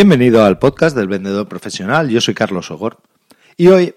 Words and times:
Bienvenido 0.00 0.46
al 0.46 0.58
podcast 0.58 0.96
del 0.96 1.08
vendedor 1.08 1.46
profesional. 1.46 2.08
Yo 2.08 2.22
soy 2.22 2.32
Carlos 2.32 2.70
Ogor 2.70 3.02
y 3.58 3.66
hoy 3.66 3.94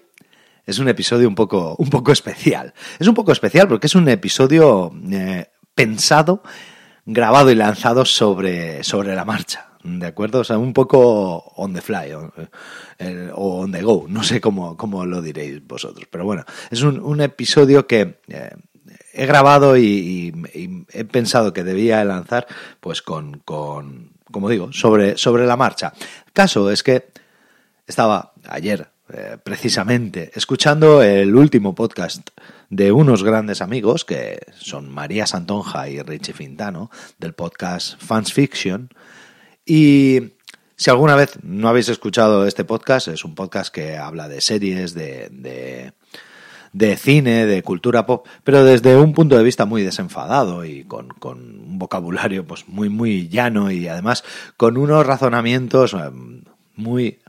es 0.66 0.78
un 0.78 0.88
episodio 0.88 1.26
un 1.26 1.34
poco, 1.34 1.76
un 1.78 1.88
poco 1.88 2.12
especial. 2.12 2.74
Es 2.98 3.08
un 3.08 3.14
poco 3.14 3.32
especial 3.32 3.68
porque 3.68 3.86
es 3.86 3.94
un 3.94 4.06
episodio 4.10 4.92
eh, 5.10 5.46
pensado, 5.74 6.42
grabado 7.06 7.50
y 7.50 7.54
lanzado 7.54 8.04
sobre, 8.04 8.84
sobre 8.84 9.14
la 9.16 9.24
marcha. 9.24 9.70
¿De 9.82 10.04
acuerdo? 10.06 10.40
O 10.40 10.44
sea, 10.44 10.58
un 10.58 10.74
poco 10.74 11.38
on 11.56 11.72
the 11.72 11.80
fly 11.80 12.12
o, 12.12 12.30
eh, 12.98 13.30
on 13.34 13.72
the 13.72 13.80
go. 13.80 14.04
No 14.06 14.22
sé 14.22 14.42
cómo, 14.42 14.76
cómo, 14.76 15.06
lo 15.06 15.22
diréis 15.22 15.66
vosotros. 15.66 16.06
Pero 16.10 16.26
bueno, 16.26 16.44
es 16.70 16.82
un, 16.82 17.00
un 17.00 17.22
episodio 17.22 17.86
que 17.86 18.18
eh, 18.28 18.50
he 19.14 19.24
grabado 19.24 19.78
y, 19.78 20.34
he 20.92 21.04
pensado 21.06 21.54
que 21.54 21.64
debía 21.64 22.04
lanzar 22.04 22.46
pues 22.80 23.00
con, 23.00 23.38
con 23.38 24.13
como 24.30 24.48
digo, 24.48 24.72
sobre, 24.72 25.16
sobre 25.16 25.46
la 25.46 25.56
marcha. 25.56 25.92
Caso 26.32 26.70
es 26.70 26.82
que 26.82 27.08
estaba 27.86 28.32
ayer, 28.48 28.88
eh, 29.12 29.36
precisamente, 29.42 30.30
escuchando 30.34 31.02
el 31.02 31.34
último 31.34 31.74
podcast 31.74 32.28
de 32.70 32.92
unos 32.92 33.22
grandes 33.22 33.60
amigos, 33.60 34.04
que 34.04 34.40
son 34.58 34.88
María 34.88 35.26
Santonja 35.26 35.88
y 35.88 36.00
Richie 36.00 36.32
Fintano, 36.32 36.90
del 37.18 37.34
podcast 37.34 38.00
Fans 38.02 38.32
Fiction, 38.32 38.90
y 39.66 40.32
si 40.76 40.90
alguna 40.90 41.14
vez 41.14 41.38
no 41.42 41.68
habéis 41.68 41.88
escuchado 41.88 42.46
este 42.46 42.64
podcast, 42.64 43.08
es 43.08 43.24
un 43.24 43.34
podcast 43.34 43.72
que 43.72 43.96
habla 43.96 44.28
de 44.28 44.40
series, 44.40 44.94
de, 44.94 45.28
de 45.30 45.92
de 46.74 46.96
cine, 46.96 47.46
de 47.46 47.62
cultura 47.62 48.04
pop, 48.04 48.26
pero 48.42 48.64
desde 48.64 48.96
un 48.96 49.14
punto 49.14 49.38
de 49.38 49.44
vista 49.44 49.64
muy 49.64 49.82
desenfadado 49.82 50.64
y 50.64 50.84
con, 50.84 51.08
con 51.08 51.38
un 51.38 51.78
vocabulario 51.78 52.44
pues 52.44 52.68
muy, 52.68 52.88
muy 52.88 53.28
llano 53.28 53.70
y 53.70 53.86
además 53.86 54.24
con 54.56 54.76
unos 54.76 55.06
razonamientos 55.06 55.96
muy 56.74 57.20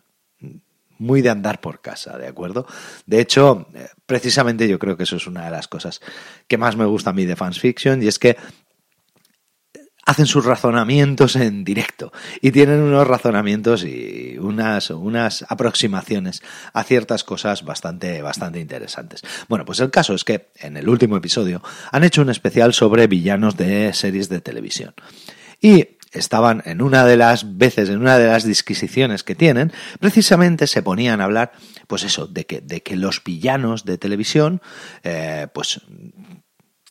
muy 0.98 1.22
de 1.22 1.30
andar 1.30 1.60
por 1.60 1.82
casa, 1.82 2.18
¿de 2.18 2.28
acuerdo? 2.28 2.66
De 3.06 3.20
hecho, 3.20 3.68
precisamente 4.06 4.68
yo 4.68 4.80
creo 4.80 4.96
que 4.96 5.04
eso 5.04 5.18
es 5.18 5.28
una 5.28 5.46
de 5.46 5.52
las 5.52 5.68
cosas 5.68 6.02
que 6.48 6.58
más 6.58 6.78
me 6.78 6.86
gusta 6.86 7.10
a 7.10 7.14
mí 7.14 7.26
de 7.26 7.36
Fans 7.36 7.60
Fiction 7.60 8.02
y 8.02 8.08
es 8.08 8.18
que 8.18 8.38
hacen 10.06 10.28
sus 10.28 10.46
razonamientos 10.46 11.36
en 11.36 11.64
directo 11.64 12.14
y 12.42 12.52
tienen 12.52 12.82
unos 12.82 13.08
razonamientos 13.08 13.84
y 13.84 14.38
unas, 14.40 14.92
unas 14.92 15.46
aproximaciones 15.50 16.42
a 16.74 16.84
ciertas 16.84 17.24
cosas 17.24 17.64
bastante, 17.64 18.22
bastante 18.22 18.60
interesantes. 18.60 19.24
Bueno, 19.50 19.66
pues 19.66 19.80
el 19.80 19.90
caso 19.90 20.14
es 20.14 20.24
que 20.24 20.50
en 20.60 20.78
el 20.78 20.88
último 20.88 21.18
episodio 21.18 21.62
han 21.92 22.04
hecho 22.04 22.22
un 22.22 22.30
especial 22.30 22.74
sobre 22.74 23.08
villanos 23.08 23.58
de 23.58 23.94
series 23.94 24.30
de 24.30 24.42
televisión. 24.42 24.94
Y 25.60 25.98
estaban 26.12 26.62
en 26.66 26.82
una 26.82 27.06
de 27.06 27.18
las 27.18 27.58
veces, 27.58 27.90
en 27.90 28.00
una 28.00 28.18
de 28.18 28.28
las 28.28 28.46
disquisiciones 28.46 29.24
que 29.24 29.36
tienen, 29.36 29.72
precisamente 30.00 30.68
se 30.68 30.84
ponían 30.84 31.22
a 31.22 31.26
hablar, 31.26 31.52
pues 31.88 32.04
eso, 32.04 32.28
de 32.28 32.46
que, 32.46 32.62
de 32.62 32.82
que 32.82 32.96
los 32.96 33.24
villanos 33.24 33.86
de 33.86 33.98
televisión, 33.98 34.62
eh, 35.04 35.48
pues 35.54 35.82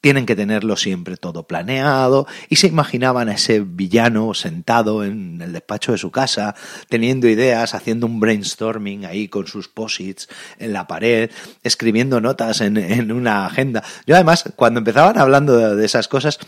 tienen 0.04 0.26
que 0.26 0.37
tenerlo 0.37 0.76
siempre 0.76 1.16
todo 1.16 1.47
planeado 1.47 2.26
y 2.50 2.56
se 2.56 2.66
imaginaban 2.66 3.31
a 3.31 3.37
ese 3.37 3.60
villano 3.60 4.34
sentado 4.34 5.03
en 5.03 5.41
el 5.41 5.54
despacho 5.54 5.92
de 5.92 5.98
su 5.98 6.10
casa, 6.10 6.54
teniendo 6.91 7.26
ideas, 7.26 7.75
haciendo 7.75 8.04
un 8.04 8.20
brainstorming 8.20 9.06
ahí 9.06 9.28
con 9.28 9.47
sus 9.47 9.69
posits 9.69 10.28
en 10.59 10.75
la 10.75 10.87
pared, 10.87 11.31
escribiendo 11.62 12.20
notas 12.20 12.60
en, 12.60 12.76
en 12.76 13.12
una 13.12 13.47
agenda. 13.47 13.82
Yo 14.06 14.15
además, 14.15 14.44
cuando 14.56 14.81
empezaban 14.81 15.16
hablando 15.16 15.56
de, 15.56 15.75
de 15.75 15.87
esas 15.87 16.06
cosas, 16.06 16.38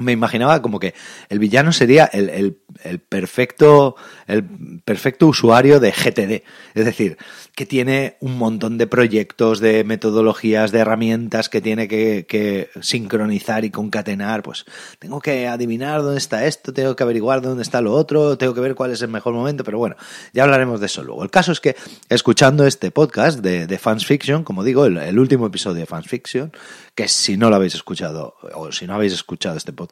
me 0.00 0.12
imaginaba 0.12 0.62
como 0.62 0.80
que 0.80 0.94
el 1.28 1.38
villano 1.38 1.72
sería 1.72 2.06
el, 2.06 2.28
el, 2.30 2.58
el, 2.82 2.98
perfecto 2.98 3.96
el 4.26 4.44
perfecto 4.84 5.26
usuario 5.26 5.80
de 5.80 5.92
GTD, 5.92 6.42
es 6.74 6.84
decir, 6.84 7.18
que 7.54 7.66
tiene 7.66 8.16
un 8.20 8.38
montón 8.38 8.78
de 8.78 8.86
proyectos, 8.86 9.60
de 9.60 9.84
metodologías, 9.84 10.72
de 10.72 10.78
herramientas 10.78 11.48
que 11.48 11.60
tiene 11.60 11.88
que, 11.88 12.26
que, 12.28 12.70
sincronizar 12.80 13.64
y 13.64 13.70
concatenar, 13.70 14.42
pues 14.42 14.64
tengo 14.98 15.20
que 15.20 15.46
adivinar 15.46 16.02
dónde 16.02 16.18
está 16.18 16.46
esto, 16.46 16.72
tengo 16.72 16.96
que 16.96 17.02
averiguar 17.02 17.42
dónde 17.42 17.62
está 17.62 17.80
lo 17.80 17.92
otro, 17.92 18.38
tengo 18.38 18.54
que 18.54 18.60
ver 18.60 18.74
cuál 18.74 18.92
es 18.92 19.02
el 19.02 19.08
mejor 19.08 19.34
momento, 19.34 19.64
pero 19.64 19.78
bueno, 19.78 19.96
ya 20.32 20.44
hablaremos 20.44 20.80
de 20.80 20.86
eso 20.86 21.02
luego. 21.02 21.22
El 21.22 21.30
caso 21.30 21.52
es 21.52 21.60
que 21.60 21.76
escuchando 22.08 22.66
este 22.66 22.90
podcast 22.90 23.40
de, 23.40 23.66
de 23.66 23.78
Fans 23.78 24.06
Fiction, 24.06 24.44
como 24.44 24.64
digo, 24.64 24.86
el, 24.86 24.96
el 24.96 25.18
último 25.18 25.46
episodio 25.46 25.80
de 25.80 25.86
Fans 25.86 26.06
Fiction, 26.06 26.52
que 26.94 27.08
si 27.08 27.36
no 27.36 27.50
lo 27.50 27.56
habéis 27.56 27.74
escuchado 27.74 28.36
o 28.54 28.72
si 28.72 28.86
no 28.86 28.94
habéis 28.94 29.12
escuchado 29.12 29.56
este 29.56 29.72
podcast, 29.72 29.89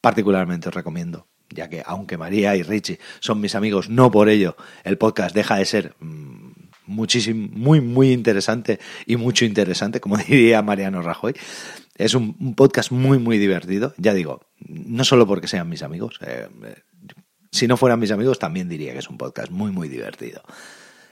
particularmente 0.00 0.68
os 0.68 0.74
recomiendo, 0.74 1.28
ya 1.48 1.68
que 1.68 1.82
aunque 1.86 2.18
María 2.18 2.56
y 2.56 2.62
Richie 2.62 2.98
son 3.20 3.40
mis 3.40 3.54
amigos, 3.54 3.88
no 3.88 4.10
por 4.10 4.28
ello 4.28 4.56
el 4.84 4.98
podcast 4.98 5.34
deja 5.34 5.56
de 5.56 5.64
ser 5.64 5.94
mmm, 6.00 6.50
muchísimo, 6.86 7.48
muy, 7.52 7.80
muy 7.80 8.12
interesante 8.12 8.78
y 9.06 9.16
mucho 9.16 9.44
interesante, 9.44 10.00
como 10.00 10.16
diría 10.28 10.62
Mariano 10.62 11.02
Rajoy. 11.02 11.34
Es 11.96 12.14
un, 12.14 12.54
podcast 12.54 12.90
muy, 12.90 13.18
muy 13.18 13.38
divertido, 13.38 13.94
ya 13.98 14.14
digo, 14.14 14.40
no 14.66 15.04
solo 15.04 15.26
porque 15.26 15.46
sean 15.46 15.68
mis 15.68 15.82
amigos, 15.82 16.18
eh, 16.22 16.48
si 17.50 17.68
no 17.68 17.76
fueran 17.76 18.00
mis 18.00 18.10
amigos 18.10 18.38
también 18.38 18.68
diría 18.68 18.92
que 18.92 19.00
es 19.00 19.10
un 19.10 19.18
podcast 19.18 19.50
muy, 19.50 19.70
muy 19.70 19.88
divertido. 19.88 20.42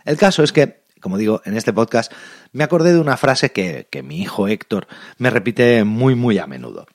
El 0.04 0.16
caso 0.16 0.42
es 0.42 0.53
que 0.53 0.80
como 1.00 1.16
digo, 1.16 1.41
en 1.44 1.56
este 1.56 1.72
podcast 1.72 2.12
me 2.53 2.62
acordé 2.62 2.92
de 2.92 3.00
una 3.00 3.16
frase 3.16 3.53
que, 3.53 3.88
que 3.91 4.03
mi 4.03 4.20
hijo 4.20 4.48
Héctor 4.48 4.86
me 5.16 5.30
repite 5.30 5.84
muy, 5.84 6.14
muy 6.14 6.38
a 6.38 6.47
menudo. 6.47 6.86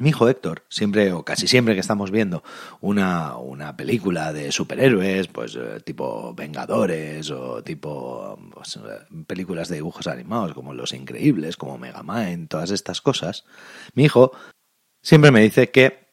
Mi 0.00 0.10
hijo 0.10 0.28
Héctor, 0.28 0.64
siempre 0.68 1.12
o 1.12 1.24
casi 1.24 1.46
siempre 1.46 1.74
que 1.74 1.80
estamos 1.80 2.10
viendo 2.10 2.42
una, 2.80 3.36
una 3.36 3.76
película 3.76 4.32
de 4.32 4.52
superhéroes, 4.52 5.28
pues 5.28 5.56
eh, 5.56 5.80
tipo 5.84 6.34
Vengadores 6.34 7.30
o 7.30 7.62
tipo 7.62 8.38
pues, 8.54 8.78
películas 9.26 9.68
de 9.68 9.76
dibujos 9.76 10.06
animados 10.06 10.54
como 10.54 10.74
Los 10.74 10.92
Increíbles, 10.92 11.56
como 11.56 11.78
Megamind, 11.78 12.48
todas 12.48 12.70
estas 12.70 13.00
cosas, 13.00 13.44
mi 13.94 14.04
hijo 14.04 14.32
siempre 15.02 15.30
me 15.30 15.40
dice 15.40 15.70
que 15.70 16.08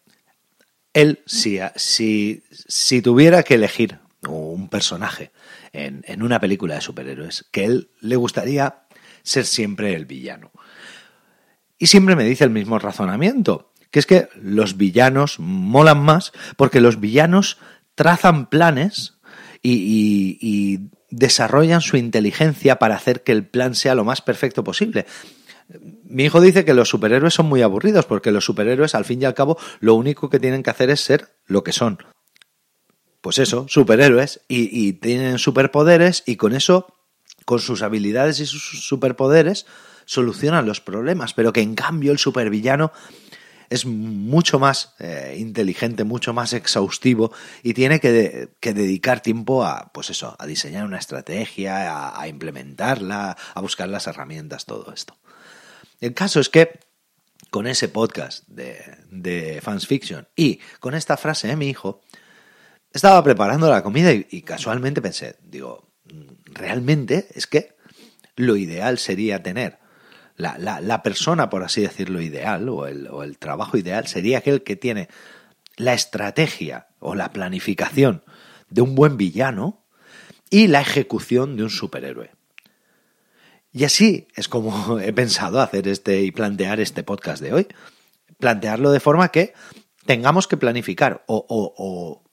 él, 0.94 1.21
si, 1.25 1.59
si, 1.75 2.44
si 2.50 3.01
tuviera 3.01 3.44
que 3.44 3.56
elegir 3.56 4.00
un 4.27 4.69
personaje 4.69 5.31
en, 5.74 6.04
en 6.07 6.24
una 6.24 6.39
película 6.39 6.75
de 6.75 6.81
superhéroes, 6.81 7.45
que 7.51 7.65
él 7.65 7.89
le 8.00 8.15
gustaría 8.15 8.86
ser 9.21 9.45
siempre 9.45 9.94
el 9.95 10.06
villano. 10.06 10.51
Y 11.77 11.88
siempre 11.88 12.15
me 12.15 12.24
dice 12.24 12.45
el 12.45 12.51
mismo 12.51 12.80
razonamiento, 12.80 13.74
que 13.95 14.00
es 14.00 14.06
que 14.06 14.27
los 14.36 14.75
villanos 14.75 15.39
molan 15.39 16.03
más 16.03 16.33
porque 16.57 16.81
los 16.81 17.00
villanos 17.00 17.59
trazan 17.95 18.50
planes 18.50 19.13
y, 19.63 20.89
desarrollan 21.12 21.80
su 21.80 21.95
inteligencia 21.95 22.75
para 22.75 22.95
hacer 22.95 23.24
que 23.24 23.31
el 23.31 23.47
plan 23.47 23.74
sea 23.74 23.95
lo 23.95 24.03
más 24.03 24.21
perfecto 24.21 24.65
posible. 24.65 25.06
Mi 26.03 26.25
hijo 26.25 26.42
dice 26.42 26.65
que 26.65 26.74
los 26.74 26.89
superhéroes 26.89 27.33
son 27.33 27.45
muy 27.45 27.62
aburridos 27.62 28.06
porque 28.06 28.33
los 28.33 28.44
superhéroes 28.44 28.95
al 28.95 29.06
fin 29.06 29.21
y 29.21 29.25
al 29.25 29.33
cabo 29.33 29.57
lo 29.80 29.95
único 29.95 30.30
que 30.30 30.42
tienen 30.42 30.62
que 30.62 30.71
hacer 30.71 30.89
es 30.89 31.00
ser 31.00 31.30
lo 31.45 31.63
que 31.63 31.71
son. 31.71 32.00
pues 33.21 33.38
eso, 33.39 33.65
superhéroes 33.69 34.42
y 34.50 34.92
tienen 34.94 35.38
superpoderes 35.39 36.24
y 36.25 36.36
con 36.36 36.53
eso, 36.53 36.97
con 37.45 37.59
sus 37.59 37.81
habilidades 37.81 38.42
y 38.42 38.45
sus 38.45 38.86
superpoderes, 38.86 39.65
solucionan 40.06 40.65
los 40.65 40.81
problemas, 40.81 41.33
pero 41.33 41.51
que 41.51 41.62
en 41.62 41.75
cambio 41.75 42.12
el 42.12 42.19
supervillano 42.19 42.92
es 43.69 43.85
mucho 43.85 44.59
más 44.59 44.95
eh, 45.00 45.35
inteligente, 45.38 46.03
mucho 46.03 46.33
más 46.33 46.53
exhaustivo 46.53 47.31
y 47.63 47.73
tiene 47.73 48.00
que, 48.00 48.50
que, 48.59 48.73
dedicar 48.73 49.21
tiempo 49.21 49.63
a, 49.63 49.91
pues 49.94 50.09
eso, 50.09 50.35
a 50.38 50.45
diseñar 50.45 50.85
una 50.85 51.00
estrategia, 51.00 52.19
a, 52.19 52.27
implementarla, 52.27 53.38
a 53.53 53.62
buscar 53.62 53.89
las 53.89 54.07
herramientas, 54.07 54.65
todo 54.65 54.94
esto. 54.94 55.17
El 56.00 56.13
caso 56.13 56.39
es 56.39 56.50
que 56.50 56.79
con 57.50 57.67
ese 57.67 57.88
podcast 57.88 58.47
de, 58.47 58.79
de 59.09 59.62
Fans 59.62 59.88
Fiction 59.88 60.27
y 60.35 60.59
con 60.79 60.94
esta 60.94 61.18
frase 61.18 61.47
de 61.47 61.56
mi 61.56 61.68
hijo, 61.68 62.01
estaba 62.91 63.21
preparando 63.23 63.69
la 63.69 63.83
comida 63.83 64.13
y, 64.13 64.25
y 64.29 64.41
casualmente 64.41 65.01
pensé, 65.01 65.38
digo, 65.41 65.91
realmente 66.45 67.27
es 67.33 67.45
que 67.47 67.75
lo 68.35 68.56
ideal 68.56 68.97
sería 68.97 69.44
tener 69.44 69.79
la, 70.37 70.57
la, 70.57 71.03
persona, 71.03 71.49
por 71.49 71.63
así 71.63 71.81
decirlo, 71.81 72.21
ideal 72.21 72.67
o 72.69 72.87
el, 72.87 73.07
o 73.07 73.23
el 73.23 73.37
trabajo 73.37 73.77
ideal 73.77 74.07
sería 74.07 74.39
aquel 74.39 74.63
que 74.63 74.75
tiene 74.75 75.07
la 75.77 75.93
estrategia 75.93 76.87
o 76.99 77.15
la 77.15 77.31
planificación 77.31 78.23
de 78.69 78.81
un 78.81 78.95
buen 78.95 79.17
villano 79.17 79.85
y 80.49 80.67
la 80.67 80.81
ejecución 80.81 81.55
de 81.55 81.63
un 81.63 81.69
superhéroe. 81.69 82.31
Y 83.71 83.83
así 83.83 84.27
es 84.35 84.47
como 84.47 84.99
he 84.99 85.13
pensado 85.13 85.61
hacer 85.61 85.87
este 85.87 86.21
y 86.21 86.31
plantear 86.31 86.79
este 86.79 87.03
podcast 87.03 87.41
de 87.41 87.53
hoy. 87.53 87.67
Plantearlo 88.37 88.91
de 88.91 88.99
forma 88.99 89.29
que 89.29 89.53
tengamos 90.05 90.47
que 90.47 90.57
planificar 90.57 91.23
o 91.27 92.23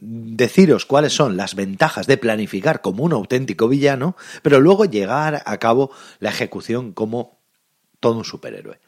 deciros 0.00 0.86
cuáles 0.86 1.12
son 1.12 1.36
las 1.36 1.54
ventajas 1.54 2.06
de 2.06 2.16
planificar 2.16 2.80
como 2.80 3.04
un 3.04 3.12
auténtico 3.12 3.68
villano, 3.68 4.16
pero 4.42 4.60
luego 4.60 4.84
llegar 4.84 5.42
a 5.44 5.58
cabo 5.58 5.90
la 6.18 6.30
ejecución 6.30 6.92
como 6.92 7.38
todo 8.00 8.18
un 8.18 8.24
superhéroe. 8.24 8.80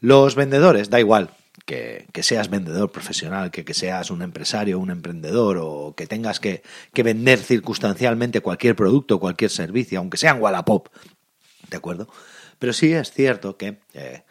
Los 0.00 0.34
vendedores, 0.34 0.90
da 0.90 1.00
igual 1.00 1.30
que, 1.64 2.06
seas 2.22 2.50
vendedor 2.50 2.90
profesional, 2.92 3.50
que, 3.50 3.74
seas 3.74 4.10
un 4.10 4.22
empresario, 4.22 4.78
un 4.78 4.90
emprendedor 4.90 5.58
o 5.60 5.94
que 5.96 6.06
tengas 6.06 6.40
que, 6.40 6.62
que 6.92 7.02
vender 7.02 7.38
circunstancialmente 7.38 8.40
cualquier 8.40 8.76
producto, 8.76 9.18
cualquier 9.18 9.50
servicio, 9.50 9.98
aunque 9.98 10.16
sea 10.16 10.32
en 10.32 10.42
Wallapop, 10.42 10.88
¿de 11.70 11.76
acuerdo? 11.76 12.08
Pero 12.58 12.72
sí 12.72 12.92
es 12.92 13.12
cierto 13.12 13.56
que 13.56 13.78
eh, 13.94 14.22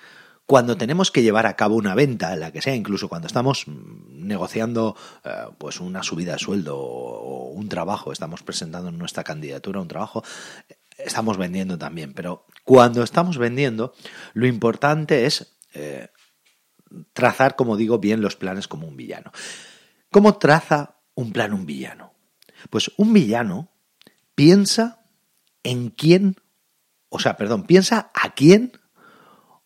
cuando 0.46 0.78
tenemos 0.78 1.12
que 1.12 1.24
llevar 1.24 1.48
a 1.48 1.56
cabo 1.56 1.76
una 1.76 1.96
venta, 1.96 2.36
la 2.36 2.52
que 2.52 2.62
sea, 2.62 2.76
incluso 2.76 3.10
cuando 3.10 3.28
estamos 3.28 3.66
negociando 3.68 4.96
eh, 5.24 5.30
pues 5.58 5.80
una 5.80 6.04
subida 6.04 6.34
de 6.34 6.40
sueldo 6.40 6.78
o, 6.78 7.50
un 7.50 7.68
trabajo, 7.70 8.12
estamos 8.12 8.44
presentando 8.44 8.92
nuestra 8.92 9.24
candidatura 9.24 9.80
a 9.80 9.82
un 9.82 9.88
trabajo, 9.88 10.24
estamos 10.98 11.38
vendiendo 11.38 11.78
también. 11.78 12.14
Pero 12.14 12.46
cuando 12.64 13.02
estamos 13.02 13.38
vendiendo, 13.38 13.94
lo 14.34 14.46
importante 14.46 15.26
es 15.26 15.58
eh, 15.74 16.10
trazar, 17.14 17.56
como 17.56 17.76
digo, 17.76 17.98
bien 17.98 18.22
los 18.22 18.36
planes 18.36 18.68
como 18.68 18.88
un 18.88 18.98
villano. 18.98 19.32
¿Cómo 20.12 20.38
traza 20.38 20.98
un 21.16 21.32
plan 21.32 21.54
un 21.54 21.66
villano? 21.66 22.14
Pues 22.70 22.92
un 22.98 23.14
villano 23.14 23.72
piensa 24.36 25.06
en 25.64 25.90
quién, 25.90 26.36
o 27.10 27.20
sea, 27.20 27.36
perdón, 27.36 27.64
piensa 27.64 28.12
a 28.14 28.34
quién 28.34 28.74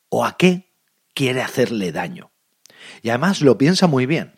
o 0.07 0.25
a 0.25 0.37
qué 0.37 0.68
quiere 1.19 1.41
hacerle 1.41 1.91
daño. 1.91 2.31
Y 3.01 3.09
además 3.09 3.41
lo 3.41 3.57
piensa 3.57 3.87
muy 3.87 4.05
bien. 4.05 4.35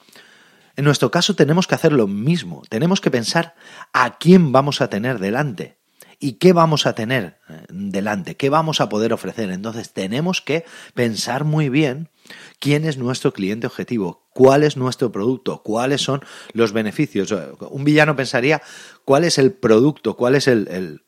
En 0.75 0.83
nuestro 0.83 1.12
caso 1.12 1.36
tenemos 1.36 1.68
que 1.68 1.75
hacer 1.75 1.94
lo 1.94 2.07
mismo, 2.07 2.63
tenemos 2.69 3.01
que 3.01 3.12
pensar 3.12 3.54
a 3.94 4.18
quién 4.18 4.51
vamos 4.51 4.81
a 4.81 4.89
tener 4.89 5.19
delante 5.19 5.78
y 6.19 6.39
qué 6.39 6.54
vamos 6.54 6.88
a 6.88 6.95
tener 6.95 7.38
eh, 7.50 7.66
delante, 7.69 8.36
qué 8.36 8.50
vamos 8.50 8.81
a 8.81 8.89
poder 8.89 9.13
ofrecer. 9.13 9.51
Entonces 9.51 9.94
tenemos 9.94 10.42
que 10.42 10.66
pensar 10.95 11.44
muy 11.44 11.69
bien 11.69 12.10
quién 12.57 12.86
es 12.86 12.98
nuestro 12.98 13.31
cliente 13.31 13.68
objetivo, 13.68 14.28
cuál 14.33 14.63
es 14.63 14.75
nuestro 14.75 15.12
producto, 15.12 15.62
cuáles 15.62 16.01
son 16.01 16.22
los 16.54 16.74
beneficios. 16.74 17.31
Un 17.69 17.83
villano 17.83 18.16
pensaría 18.16 18.63
cuál 19.06 19.24
es 19.24 19.38
el 19.38 19.54
producto, 19.54 20.18
cuál 20.18 20.33
es 20.33 20.48
el, 20.48 20.68
el 20.69 21.06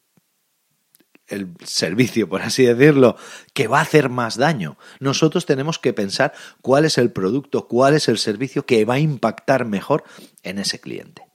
el 1.28 1.54
servicio, 1.64 2.28
por 2.28 2.42
así 2.42 2.64
decirlo, 2.66 3.16
que 3.54 3.68
va 3.68 3.80
a 3.80 3.84
hacer 3.84 4.10
más 4.10 4.38
daño. 4.38 4.78
Nosotros 5.00 5.46
tenemos 5.46 5.80
que 5.80 5.94
pensar 5.94 6.34
cuál 6.62 6.86
es 6.86 6.98
el 6.98 7.12
producto, 7.12 7.68
cuál 7.68 7.94
es 7.94 8.08
el 8.08 8.18
servicio 8.18 8.66
que 8.66 8.86
va 8.86 8.96
a 8.96 9.00
impactar 9.00 9.66
mejor 9.66 10.04
en 10.44 10.60
ese 10.60 10.80
cliente. 10.80 11.26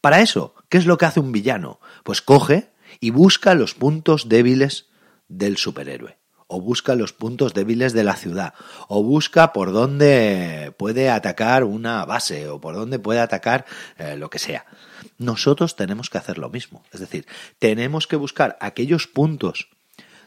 Para 0.00 0.20
eso, 0.20 0.54
¿qué 0.68 0.78
es 0.78 0.86
lo 0.86 0.98
que 0.98 1.06
hace 1.06 1.20
un 1.20 1.32
villano? 1.32 1.80
Pues 2.04 2.22
coge 2.22 2.72
y 3.00 3.10
busca 3.10 3.54
los 3.54 3.74
puntos 3.74 4.28
débiles 4.28 4.86
del 5.28 5.56
superhéroe 5.56 6.18
o 6.48 6.60
busca 6.60 6.94
los 6.94 7.12
puntos 7.12 7.54
débiles 7.54 7.92
de 7.92 8.04
la 8.04 8.14
ciudad, 8.14 8.54
o 8.88 9.02
busca 9.02 9.52
por 9.52 9.72
dónde 9.72 10.72
puede 10.78 11.10
atacar 11.10 11.64
una 11.64 12.04
base, 12.04 12.48
o 12.48 12.60
por 12.60 12.74
dónde 12.74 12.98
puede 12.98 13.20
atacar 13.20 13.66
eh, 13.98 14.16
lo 14.16 14.30
que 14.30 14.38
sea. 14.38 14.64
Nosotros 15.18 15.76
tenemos 15.76 16.10
que 16.10 16.18
hacer 16.18 16.38
lo 16.38 16.50
mismo, 16.50 16.84
es 16.92 17.00
decir, 17.00 17.26
tenemos 17.58 18.06
que 18.06 18.16
buscar 18.16 18.56
aquellos 18.60 19.06
puntos 19.06 19.68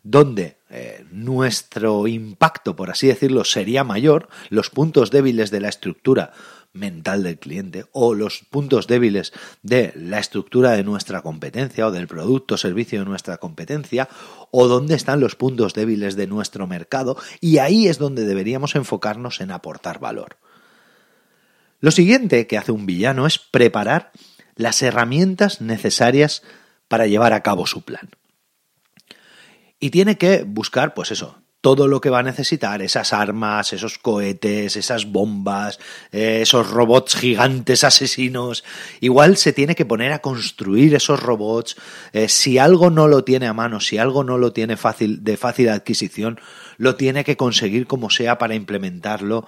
donde 0.04 0.58
eh, 0.70 1.06
nuestro 1.12 2.08
impacto, 2.08 2.76
por 2.76 2.90
así 2.90 3.08
decirlo, 3.08 3.44
sería 3.44 3.84
mayor, 3.84 4.30
los 4.50 4.70
puntos 4.70 5.12
débiles 5.12 5.52
de 5.52 5.60
la 5.60 5.70
estructura 5.70 6.32
mental 6.72 7.24
del 7.24 7.40
cliente 7.40 7.86
o 7.92 8.14
los 8.14 8.42
puntos 8.50 8.88
débiles 8.88 9.34
de 9.64 9.92
la 9.96 10.20
estructura 10.20 10.72
de 10.72 10.84
nuestra 10.84 11.22
competencia 11.22 11.88
o 11.88 11.92
del 11.92 12.08
producto 12.08 12.56
o 12.56 12.58
servicio 12.58 13.00
de 13.00 13.06
nuestra 13.06 13.38
competencia 13.38 14.08
o 14.52 14.68
dónde 14.68 14.96
están 14.96 15.20
los 15.20 15.36
puntos 15.36 15.74
débiles 15.74 16.16
de 16.16 16.28
nuestro 16.28 16.68
mercado 16.68 17.18
y 17.42 17.58
ahí 17.58 17.88
es 17.88 17.98
donde 17.98 18.26
deberíamos 18.26 18.76
enfocarnos 18.76 19.42
en 19.42 19.52
aportar 19.52 20.00
valor. 20.00 20.38
Lo 21.82 21.92
siguiente 21.92 22.46
que 22.46 22.58
hace 22.58 22.72
un 22.72 22.86
villano 22.86 23.26
es 23.26 23.40
preparar 23.40 24.12
las 24.60 24.82
herramientas 24.82 25.62
necesarias 25.62 26.44
para 26.90 27.08
llevar 27.08 27.32
a 27.32 27.42
cabo 27.44 27.66
su 27.66 27.84
plan. 27.84 28.10
Y 29.80 29.90
tiene 29.90 30.18
que 30.18 30.44
buscar, 30.44 30.94
pues 30.94 31.12
eso, 31.12 31.42
todo 31.62 31.88
lo 31.88 32.02
que 32.02 32.10
va 32.10 32.20
a 32.20 32.24
necesitar, 32.24 32.82
esas 32.82 33.14
armas, 33.14 33.72
esos 33.72 33.98
cohetes, 34.00 34.76
esas 34.76 35.06
bombas, 35.06 35.80
eh, 36.12 36.40
esos 36.42 36.70
robots 36.72 37.16
gigantes 37.16 37.86
asesinos. 37.86 38.66
Igual 39.00 39.38
se 39.38 39.54
tiene 39.54 39.76
que 39.76 39.86
poner 39.86 40.12
a 40.12 40.20
construir 40.20 40.94
esos 40.94 41.24
robots. 41.24 41.78
Eh, 42.12 42.28
si 42.28 42.58
algo 42.58 42.90
no 42.90 43.08
lo 43.08 43.24
tiene 43.24 43.48
a 43.48 43.54
mano, 43.54 43.80
si 43.80 43.98
algo 43.98 44.26
no 44.26 44.38
lo 44.38 44.52
tiene 44.52 44.76
fácil, 44.76 45.24
de 45.24 45.38
fácil 45.38 45.70
adquisición, 45.70 46.38
lo 46.76 46.96
tiene 46.96 47.24
que 47.24 47.38
conseguir 47.38 47.88
como 47.88 48.10
sea 48.10 48.38
para 48.38 48.56
implementarlo. 48.56 49.48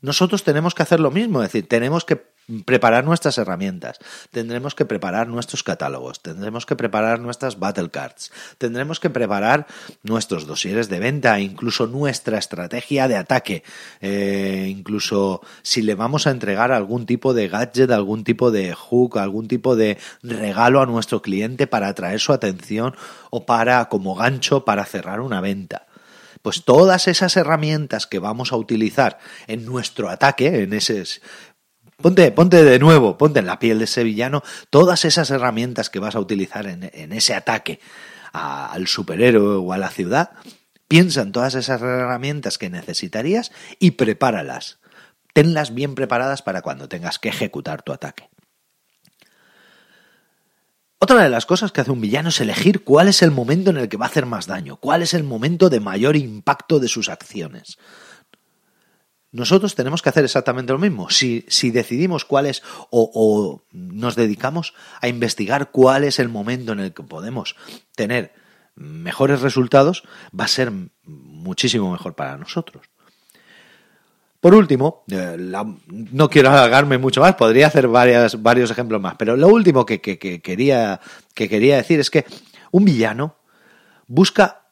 Nosotros 0.00 0.44
tenemos 0.44 0.76
que 0.76 0.84
hacer 0.84 1.00
lo 1.00 1.10
mismo, 1.10 1.42
es 1.42 1.50
decir, 1.50 1.68
tenemos 1.68 2.04
que 2.04 2.35
preparar 2.64 3.04
nuestras 3.04 3.38
herramientas, 3.38 3.98
tendremos 4.30 4.74
que 4.74 4.84
preparar 4.84 5.26
nuestros 5.26 5.64
catálogos, 5.64 6.22
tendremos 6.22 6.64
que 6.64 6.76
preparar 6.76 7.18
nuestras 7.18 7.58
battle 7.58 7.90
cards, 7.90 8.30
tendremos 8.58 9.00
que 9.00 9.10
preparar 9.10 9.66
nuestros 10.02 10.46
dosieres 10.46 10.88
de 10.88 11.00
venta, 11.00 11.40
incluso 11.40 11.86
nuestra 11.86 12.38
estrategia 12.38 13.08
de 13.08 13.16
ataque, 13.16 13.64
eh, 14.00 14.66
incluso 14.68 15.40
si 15.62 15.82
le 15.82 15.96
vamos 15.96 16.26
a 16.26 16.30
entregar 16.30 16.70
algún 16.70 17.04
tipo 17.04 17.34
de 17.34 17.48
gadget, 17.48 17.90
algún 17.90 18.22
tipo 18.22 18.50
de 18.50 18.74
hook, 18.74 19.18
algún 19.18 19.48
tipo 19.48 19.74
de 19.74 19.98
regalo 20.22 20.80
a 20.80 20.86
nuestro 20.86 21.22
cliente 21.22 21.66
para 21.66 21.88
atraer 21.88 22.20
su 22.20 22.32
atención 22.32 22.94
o 23.30 23.44
para 23.44 23.88
como 23.88 24.14
gancho 24.14 24.64
para 24.64 24.84
cerrar 24.84 25.20
una 25.20 25.40
venta. 25.40 25.86
Pues 26.42 26.62
todas 26.62 27.08
esas 27.08 27.36
herramientas 27.36 28.06
que 28.06 28.20
vamos 28.20 28.52
a 28.52 28.56
utilizar 28.56 29.18
en 29.48 29.64
nuestro 29.64 30.08
ataque, 30.08 30.62
en 30.62 30.74
ese 30.74 31.02
Ponte, 31.96 32.30
ponte 32.30 32.62
de 32.62 32.78
nuevo, 32.78 33.16
ponte 33.16 33.40
en 33.40 33.46
la 33.46 33.58
piel 33.58 33.78
de 33.78 33.84
ese 33.84 34.04
villano 34.04 34.42
todas 34.68 35.04
esas 35.04 35.30
herramientas 35.30 35.88
que 35.88 35.98
vas 35.98 36.14
a 36.14 36.20
utilizar 36.20 36.66
en, 36.66 37.12
ese 37.12 37.34
ataque 37.34 37.80
al 38.32 38.86
superhéroe 38.86 39.56
o 39.56 39.72
a 39.72 39.78
la 39.78 39.88
ciudad. 39.88 40.32
Piensa 40.88 41.22
en 41.22 41.32
todas 41.32 41.54
esas 41.54 41.80
herramientas 41.80 42.58
que 42.58 42.68
necesitarías 42.68 43.50
y 43.78 43.92
prepáralas. 43.92 44.78
Tenlas 45.32 45.74
bien 45.74 45.94
preparadas 45.94 46.42
para 46.42 46.62
cuando 46.62 46.88
tengas 46.88 47.18
que 47.18 47.30
ejecutar 47.30 47.82
tu 47.82 47.92
ataque. 47.92 48.28
Otra 50.98 51.22
de 51.22 51.28
las 51.28 51.46
cosas 51.46 51.72
que 51.72 51.80
hace 51.80 51.90
un 51.90 52.00
villano 52.00 52.28
es 52.28 52.40
elegir 52.40 52.84
cuál 52.84 53.08
es 53.08 53.22
el 53.22 53.30
momento 53.30 53.70
en 53.70 53.78
el 53.78 53.88
que 53.88 53.96
va 53.96 54.06
a 54.06 54.08
hacer 54.08 54.26
más 54.26 54.46
daño, 54.46 54.76
cuál 54.76 55.02
es 55.02 55.14
el 55.14 55.24
momento 55.24 55.70
de 55.70 55.80
mayor 55.80 56.16
impacto 56.16 56.78
de 56.78 56.88
sus 56.88 57.08
acciones. 57.08 57.78
Nosotros 59.36 59.74
tenemos 59.74 60.00
que 60.00 60.08
hacer 60.08 60.24
exactamente 60.24 60.72
lo 60.72 60.78
mismo. 60.78 61.10
Si, 61.10 61.44
si 61.48 61.70
decidimos 61.70 62.24
cuál 62.24 62.46
es 62.46 62.62
o, 62.90 63.62
nos 63.70 64.16
dedicamos 64.16 64.72
a 65.02 65.08
investigar 65.08 65.70
cuál 65.70 66.04
es 66.04 66.18
el 66.18 66.30
momento 66.30 66.72
en 66.72 66.80
el 66.80 66.94
que 66.94 67.02
podemos 67.02 67.54
tener 67.94 68.32
mejores 68.76 69.42
resultados, 69.42 70.04
va 70.38 70.44
a 70.44 70.48
ser 70.48 70.72
muchísimo 71.04 71.92
mejor 71.92 72.14
para 72.14 72.38
nosotros. 72.38 72.86
Por 74.40 74.54
último, 74.54 75.04
eh, 75.10 75.36
no 75.88 76.30
quiero 76.30 76.50
alargarme 76.50 76.96
mucho 76.96 77.20
más, 77.20 77.34
podría 77.34 77.66
hacer 77.66 77.88
varias, 77.88 78.42
varios 78.42 78.70
ejemplos 78.70 79.02
más, 79.02 79.16
pero 79.18 79.36
lo 79.36 79.48
último 79.48 79.84
que, 79.84 80.00
quería, 80.00 81.00
que 81.34 81.48
quería 81.48 81.76
decir 81.76 82.00
es 82.00 82.10
que 82.10 82.24
un 82.70 82.86
villano 82.86 83.36
busca 84.06 84.65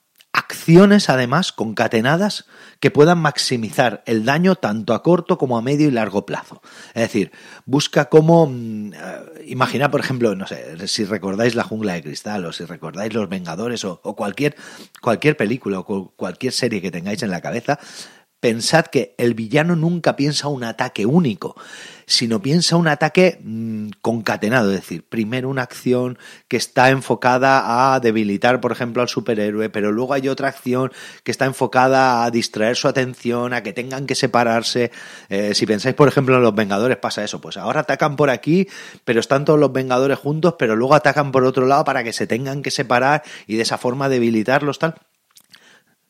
acciones 0.45 1.09
además 1.09 1.53
concatenadas 1.53 2.47
que 2.81 2.91
puedan 2.91 3.19
maximizar 3.19 4.03
el 4.07 4.25
daño 4.25 4.57
tanto 4.57 4.93
a 4.93 5.03
corto 5.03 5.39
como 5.39 5.57
a 5.57 5.63
medio 5.63 5.89
y 5.89 5.91
largo 5.91 6.27
plazo. 6.27 6.61
Es 6.89 7.03
decir, 7.03 7.33
busca 7.65 8.07
cómo 8.07 8.47
mm, 8.47 8.93
eh, 8.93 9.45
imaginar, 9.47 9.91
por 9.91 10.01
ejemplo, 10.01 10.35
no 10.35 10.47
sé, 10.47 10.87
si 10.87 11.05
recordáis 11.05 11.55
La 11.55 11.65
jungla 11.65 11.95
de 11.95 12.03
cristal 12.03 12.45
o 12.45 12.53
si 12.53 12.65
recordáis 12.65 13.15
Los 13.15 13.29
Vengadores 13.29 13.85
o, 13.85 14.01
o 14.03 14.15
cualquier, 14.15 14.55
cualquier 15.01 15.37
película 15.37 15.81
o 15.81 16.11
cualquier 16.11 16.53
serie 16.53 16.83
que 16.83 16.91
tengáis 16.91 17.23
en 17.23 17.31
la 17.31 17.41
cabeza, 17.41 17.79
pensad 18.45 18.85
que 18.89 19.15
el 19.17 19.33
villano 19.33 19.75
nunca 19.75 20.17
piensa 20.17 20.49
un 20.49 20.65
ataque 20.65 21.07
único, 21.07 21.57
sino 22.05 22.43
piensa 22.43 22.77
un 22.77 22.89
ataque 22.89 23.41
mm, 23.43 23.89
concatenado, 24.03 24.71
es 24.71 24.83
decir, 24.83 25.03
primero 25.03 25.49
una 25.49 25.63
acción 25.63 26.19
que 26.47 26.59
está 26.59 26.91
enfocada 26.91 27.95
a 27.95 28.01
debilitar, 28.01 28.61
por 28.61 28.71
ejemplo, 28.71 29.01
al 29.01 29.09
superhéroe, 29.09 29.71
pero 29.71 29.93
luego 29.93 30.13
hay 30.13 30.29
otra 30.29 30.49
acción 30.49 30.93
que 31.23 31.31
está 31.31 31.47
enfocada 31.47 32.23
a 32.23 32.31
distraer 32.31 32.77
su 32.77 32.87
atención, 32.87 33.55
a 33.55 33.63
que 33.63 33.73
tengan 33.73 34.05
que 34.05 34.15
separarse. 34.15 34.91
Eh, 35.31 35.55
si 35.55 35.65
pensáis, 35.65 35.95
por 35.95 36.09
ejemplo, 36.09 36.37
en 36.37 36.43
los 36.43 36.55
Vengadores 36.55 36.99
pasa 36.99 37.25
eso, 37.25 37.41
pues 37.41 37.57
ahora 37.57 37.81
atacan 37.81 38.15
por 38.15 38.29
aquí, 38.29 38.69
pero 39.07 39.21
están 39.21 39.47
todos 39.47 39.59
los 39.59 39.73
Vengadores 39.73 40.19
juntos, 40.19 40.57
pero 40.59 40.77
luego 40.77 40.95
atacan 40.95 41.33
por 41.33 41.45
otro 41.45 41.65
lado 41.65 41.85
para 41.85 42.05
que 42.05 42.13
se 42.13 42.27
tengan 42.27 42.63
que 42.63 42.71
separar 42.71 43.23
y 43.47 43.57
de 43.57 43.63
esa 43.63 43.79
forma 43.79 44.11
debilitarlos 44.11 44.79
tal 44.79 44.97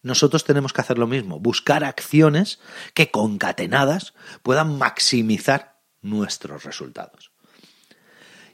nosotros 0.04 0.44
tenemos 0.44 0.72
que 0.72 0.82
hacer 0.82 0.98
lo 0.98 1.06
mismo, 1.08 1.40
buscar 1.40 1.82
acciones 1.82 2.60
que 2.92 3.10
concatenadas 3.10 4.14
puedan 4.42 4.78
maximizar 4.78 5.80
nuestros 6.02 6.62
resultados. 6.62 7.32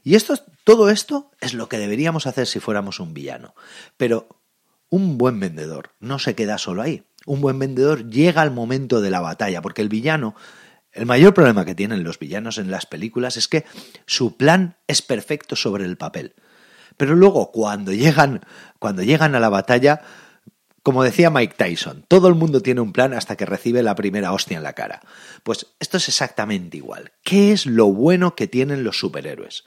Y 0.02 0.14
esto, 0.14 0.34
todo 0.64 0.88
esto 0.88 1.32
es 1.40 1.52
lo 1.52 1.68
que 1.68 1.78
deberíamos 1.78 2.26
hacer 2.26 2.46
si 2.46 2.60
fuéramos 2.60 3.00
un 3.00 3.12
villano. 3.12 3.54
Pero 3.96 4.28
un 4.88 5.18
buen 5.18 5.40
vendedor 5.40 5.90
no 5.98 6.20
se 6.20 6.36
queda 6.36 6.56
solo 6.56 6.82
ahí. 6.82 7.02
Un 7.26 7.40
buen 7.40 7.58
vendedor 7.58 8.08
llega 8.08 8.42
al 8.42 8.52
momento 8.52 9.00
de 9.00 9.10
la 9.10 9.20
batalla, 9.20 9.60
porque 9.60 9.82
el 9.82 9.88
villano, 9.88 10.36
el 10.92 11.04
mayor 11.04 11.34
problema 11.34 11.64
que 11.64 11.74
tienen 11.74 12.04
los 12.04 12.20
villanos 12.20 12.58
en 12.58 12.70
las 12.70 12.86
películas 12.86 13.36
es 13.36 13.48
que 13.48 13.64
su 14.06 14.36
plan 14.36 14.76
es 14.86 15.02
perfecto 15.02 15.56
sobre 15.56 15.84
el 15.84 15.96
papel. 15.96 16.34
Pero 16.96 17.16
luego 17.16 17.50
cuando 17.50 17.92
llegan, 17.92 18.40
cuando 18.78 19.02
llegan 19.02 19.34
a 19.34 19.40
la 19.40 19.48
batalla, 19.48 20.00
como 20.82 21.02
decía 21.02 21.30
Mike 21.30 21.54
Tyson, 21.56 22.04
todo 22.08 22.28
el 22.28 22.34
mundo 22.34 22.62
tiene 22.62 22.80
un 22.80 22.92
plan 22.92 23.12
hasta 23.12 23.36
que 23.36 23.44
recibe 23.44 23.82
la 23.82 23.94
primera 23.94 24.32
hostia 24.32 24.56
en 24.56 24.62
la 24.62 24.72
cara. 24.72 25.02
Pues 25.42 25.66
esto 25.78 25.98
es 25.98 26.08
exactamente 26.08 26.78
igual. 26.78 27.12
¿Qué 27.22 27.52
es 27.52 27.66
lo 27.66 27.86
bueno 27.86 28.34
que 28.34 28.46
tienen 28.46 28.82
los 28.82 28.98
superhéroes? 28.98 29.64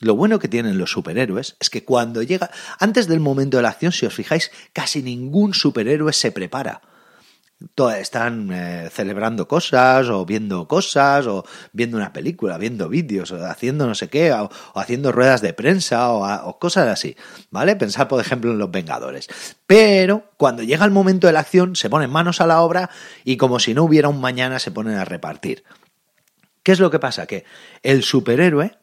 Lo 0.00 0.16
bueno 0.16 0.38
que 0.38 0.48
tienen 0.48 0.78
los 0.78 0.90
superhéroes 0.90 1.56
es 1.60 1.68
que 1.68 1.84
cuando 1.84 2.22
llega, 2.22 2.50
antes 2.78 3.08
del 3.08 3.20
momento 3.20 3.58
de 3.58 3.64
la 3.64 3.70
acción, 3.70 3.92
si 3.92 4.06
os 4.06 4.14
fijáis, 4.14 4.50
casi 4.72 5.02
ningún 5.02 5.52
superhéroe 5.54 6.12
se 6.12 6.32
prepara 6.32 6.93
están 7.96 8.50
eh, 8.52 8.88
celebrando 8.92 9.48
cosas 9.48 10.08
o 10.08 10.24
viendo 10.24 10.66
cosas 10.68 11.26
o 11.26 11.44
viendo 11.72 11.96
una 11.96 12.12
película, 12.12 12.58
viendo 12.58 12.88
vídeos 12.88 13.32
o 13.32 13.44
haciendo 13.44 13.86
no 13.86 13.94
sé 13.94 14.08
qué 14.08 14.32
o, 14.32 14.50
haciendo 14.74 15.12
ruedas 15.12 15.40
de 15.40 15.52
prensa 15.52 16.12
o, 16.12 16.58
cosas 16.58 16.88
así, 16.88 17.16
¿vale? 17.50 17.76
Pensar 17.76 18.08
por 18.08 18.20
ejemplo 18.20 18.52
en 18.52 18.58
los 18.58 18.70
Vengadores. 18.70 19.28
Pero 19.66 20.30
cuando 20.36 20.62
llega 20.62 20.84
el 20.84 20.90
momento 20.90 21.26
de 21.26 21.32
la 21.32 21.40
acción 21.40 21.76
se 21.76 21.90
ponen 21.90 22.10
manos 22.10 22.40
a 22.40 22.46
la 22.46 22.60
obra 22.60 22.90
y 23.24 23.36
como 23.36 23.58
si 23.58 23.74
no 23.74 23.84
hubiera 23.84 24.08
un 24.08 24.20
mañana 24.20 24.58
se 24.58 24.70
ponen 24.70 24.96
a 24.96 25.04
repartir. 25.04 25.64
¿Qué 26.62 26.72
es 26.72 26.80
lo 26.80 26.90
que 26.90 26.98
pasa? 26.98 27.26
Que 27.26 27.44
el 27.82 28.02
superhéroe 28.02 28.78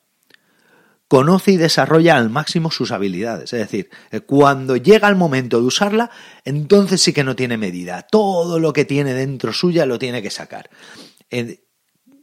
conoce 1.12 1.52
y 1.52 1.58
desarrolla 1.58 2.16
al 2.16 2.30
máximo 2.30 2.72
sus 2.72 2.94
habilidades. 2.94 3.52
Es 3.52 3.60
decir, 3.60 3.90
eh, 4.12 4.22
cuando 4.22 4.78
llega 4.78 5.10
el 5.10 5.18
momento 5.18 5.60
de 5.60 5.66
usarla, 5.66 6.10
entonces 6.46 7.02
sí 7.02 7.12
que 7.12 7.26
no 7.26 7.36
tiene 7.36 7.58
medida. 7.58 8.04
Todo 8.04 8.60
lo 8.60 8.72
que 8.72 8.86
tiene 8.86 9.14
dentro 9.14 9.52
suya 9.52 9.86
lo 9.86 10.00
tiene 10.00 10.22
que 10.22 10.30
sacar. 10.30 10.70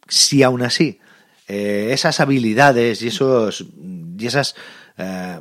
Si 0.09 0.43
aún 0.43 0.63
así 0.63 1.01
eh, 1.49 1.91
esas 1.91 2.19
habilidades 2.21 3.03
y, 3.03 3.09
esos, 3.09 3.67
y 4.19 4.27
esas 4.27 4.55
eh, 4.97 5.39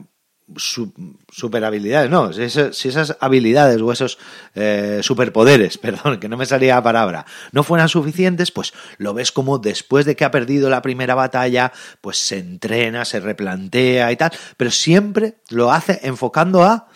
super 0.55 1.65
habilidades, 1.65 2.09
no, 2.09 2.31
si 2.31 2.43
esas, 2.43 3.17
habilidades 3.19 3.81
o 3.81 3.91
esos 3.91 4.17
eh, 4.55 4.99
superpoderes, 5.01 5.77
perdón, 5.79 6.19
que 6.19 6.29
no 6.29 6.37
me 6.37 6.45
salía 6.45 6.75
la 6.75 6.83
palabra, 6.83 7.25
no 7.51 7.63
fueran 7.63 7.89
suficientes, 7.89 8.51
pues 8.51 8.73
lo 8.97 9.13
ves 9.13 9.31
como 9.31 9.57
después 9.57 10.05
de 10.05 10.15
que 10.15 10.23
ha 10.23 10.31
perdido 10.31 10.69
la 10.69 10.81
primera 10.81 11.15
batalla, 11.15 11.73
pues 11.99 12.17
se 12.17 12.39
entrena, 12.39 13.03
se 13.03 13.19
replantea 13.19 14.11
y 14.11 14.15
tal, 14.15 14.31
pero 14.55 14.71
siempre 14.71 15.35
lo 15.49 15.71
hace 15.71 15.99
enfocando 16.03 16.63
a 16.63 16.87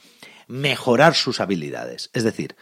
mejorar 0.47 1.13
sus 1.13 1.39
habilidades. 1.39 2.09
Es 2.13 2.23
decir, 2.23 2.55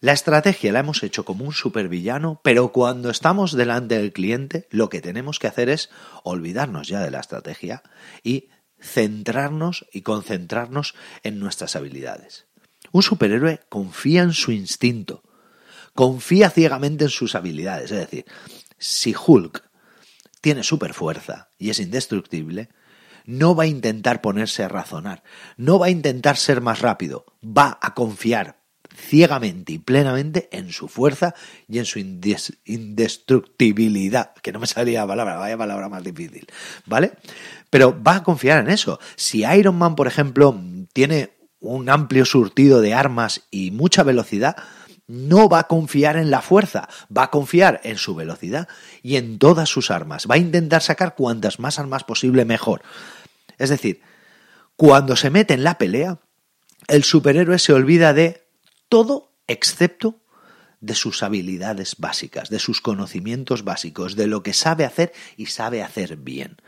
la 0.00 0.12
estrategia 0.12 0.72
la 0.72 0.80
hemos 0.80 1.04
hecho 1.04 1.24
como 1.24 1.44
un 1.44 1.52
supervillano, 1.52 2.40
pero 2.42 2.72
cuando 2.72 3.08
estamos 3.08 3.52
delante 3.52 3.98
del 3.98 4.12
cliente, 4.12 4.66
lo 4.70 4.88
que 4.88 5.00
tenemos 5.00 5.38
que 5.38 5.46
hacer 5.46 5.68
es 5.68 5.90
olvidarnos 6.24 6.88
ya 6.88 7.00
de 7.00 7.12
la 7.12 7.20
estrategia 7.20 7.84
y 8.24 8.48
centrarnos 8.82 9.86
y 9.92 10.02
concentrarnos 10.02 10.94
en 11.22 11.38
nuestras 11.38 11.76
habilidades. 11.76 12.46
Un 12.90 13.02
superhéroe 13.02 13.60
confía 13.68 14.22
en 14.22 14.32
su 14.32 14.52
instinto, 14.52 15.22
confía 15.94 16.50
ciegamente 16.50 17.04
en 17.04 17.10
sus 17.10 17.34
habilidades. 17.34 17.90
Es 17.90 17.98
decir, 17.98 18.26
si 18.78 19.14
Hulk 19.14 19.62
tiene 20.40 20.62
super 20.62 20.92
fuerza 20.92 21.50
y 21.58 21.70
es 21.70 21.78
indestructible, 21.78 22.68
no 23.24 23.54
va 23.54 23.64
a 23.64 23.68
intentar 23.68 24.20
ponerse 24.20 24.64
a 24.64 24.68
razonar, 24.68 25.22
no 25.56 25.78
va 25.78 25.86
a 25.86 25.90
intentar 25.90 26.36
ser 26.36 26.60
más 26.60 26.80
rápido, 26.80 27.24
va 27.42 27.78
a 27.80 27.94
confiar 27.94 28.61
ciegamente 28.94 29.72
y 29.72 29.78
plenamente 29.78 30.48
en 30.52 30.72
su 30.72 30.88
fuerza 30.88 31.34
y 31.68 31.78
en 31.78 31.84
su 31.84 31.98
indestructibilidad, 31.98 34.32
que 34.42 34.52
no 34.52 34.60
me 34.60 34.66
salía 34.66 35.00
la 35.00 35.06
palabra, 35.06 35.36
vaya 35.36 35.56
palabra 35.56 35.88
más 35.88 36.04
difícil, 36.04 36.46
¿vale? 36.86 37.12
Pero 37.70 38.00
va 38.02 38.16
a 38.16 38.22
confiar 38.22 38.64
en 38.64 38.70
eso. 38.70 38.98
Si 39.16 39.44
Iron 39.44 39.76
Man, 39.76 39.94
por 39.94 40.06
ejemplo, 40.06 40.58
tiene 40.92 41.30
un 41.60 41.88
amplio 41.88 42.24
surtido 42.24 42.80
de 42.80 42.94
armas 42.94 43.42
y 43.50 43.70
mucha 43.70 44.02
velocidad, 44.02 44.56
no 45.06 45.48
va 45.48 45.60
a 45.60 45.68
confiar 45.68 46.16
en 46.16 46.30
la 46.30 46.42
fuerza, 46.42 46.88
va 47.16 47.24
a 47.24 47.30
confiar 47.30 47.80
en 47.84 47.98
su 47.98 48.14
velocidad 48.14 48.68
y 49.02 49.16
en 49.16 49.38
todas 49.38 49.68
sus 49.68 49.90
armas. 49.90 50.26
Va 50.30 50.36
a 50.36 50.38
intentar 50.38 50.82
sacar 50.82 51.14
cuantas 51.14 51.58
más 51.58 51.78
armas 51.78 52.04
posible 52.04 52.44
mejor. 52.44 52.82
Es 53.58 53.70
decir, 53.70 54.00
cuando 54.76 55.16
se 55.16 55.30
mete 55.30 55.54
en 55.54 55.64
la 55.64 55.78
pelea, 55.78 56.18
el 56.88 57.04
superhéroe 57.04 57.58
se 57.58 57.72
olvida 57.72 58.12
de 58.12 58.41
todo 58.92 59.32
excepto 59.46 60.20
de 60.82 60.94
sus 60.94 61.22
habilidades 61.22 61.96
básicas, 61.96 62.50
de 62.50 62.58
sus 62.58 62.82
conocimientos 62.82 63.64
básicos, 63.64 64.16
de 64.16 64.26
lo 64.26 64.42
que 64.42 64.52
sabe 64.52 64.84
hacer 64.84 65.14
y 65.38 65.46
sabe 65.46 65.82
hacer 65.82 66.18
bien. 66.18 66.58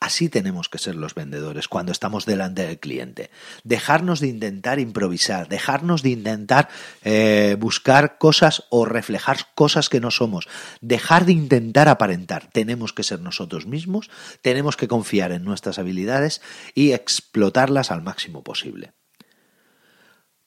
Así 0.00 0.30
tenemos 0.30 0.70
que 0.70 0.78
ser 0.78 0.94
los 0.94 1.14
vendedores 1.14 1.68
cuando 1.68 1.92
estamos 1.92 2.24
delante 2.24 2.66
del 2.66 2.80
cliente. 2.80 3.30
Dejarnos 3.64 4.20
de 4.20 4.28
intentar 4.28 4.78
improvisar, 4.78 5.50
dejarnos 5.50 6.02
de 6.02 6.08
intentar 6.08 6.70
eh, 7.04 7.54
buscar 7.60 8.16
cosas 8.16 8.64
o 8.70 8.86
reflejar 8.86 9.36
cosas 9.54 9.90
que 9.90 10.00
no 10.00 10.10
somos, 10.10 10.48
dejar 10.80 11.26
de 11.26 11.32
intentar 11.32 11.90
aparentar. 11.90 12.48
Tenemos 12.50 12.94
que 12.94 13.02
ser 13.02 13.20
nosotros 13.20 13.66
mismos, 13.66 14.08
tenemos 14.40 14.78
que 14.78 14.88
confiar 14.88 15.32
en 15.32 15.44
nuestras 15.44 15.78
habilidades 15.78 16.40
y 16.74 16.92
explotarlas 16.92 17.90
al 17.90 18.00
máximo 18.00 18.42
posible. 18.42 18.94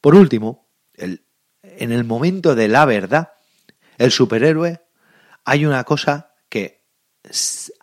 Por 0.01 0.16
último, 0.16 0.71
en 1.01 1.91
el 1.91 2.03
momento 2.03 2.55
de 2.55 2.67
la 2.67 2.86
verdad, 2.86 3.34
el 3.98 4.12
superhéroe, 4.12 4.81
hay 5.46 5.65
una 5.65 5.84
cosa 5.84 6.34
que 6.50 6.84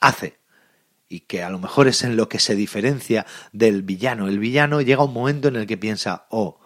hace 0.00 0.38
y 1.08 1.20
que 1.20 1.42
a 1.42 1.50
lo 1.50 1.58
mejor 1.58 1.88
es 1.88 2.02
en 2.02 2.16
lo 2.16 2.28
que 2.28 2.38
se 2.38 2.54
diferencia 2.54 3.26
del 3.52 3.82
villano. 3.82 4.28
El 4.28 4.38
villano 4.38 4.80
llega 4.80 5.04
un 5.04 5.12
momento 5.12 5.48
en 5.48 5.56
el 5.56 5.66
que 5.66 5.78
piensa, 5.78 6.26
oh, 6.30 6.60